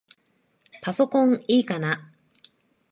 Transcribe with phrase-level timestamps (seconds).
[0.81, 2.11] パソコンいいかな？